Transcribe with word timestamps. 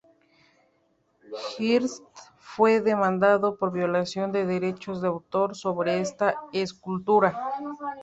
Hirst 1.59 2.03
fue 2.39 2.81
demandado 2.81 3.55
por 3.59 3.71
violación 3.71 4.31
de 4.31 4.47
derechos 4.47 4.99
de 4.99 5.07
autor 5.09 5.55
sobre 5.55 5.99
esta 6.01 6.37
escultura. 6.53 7.37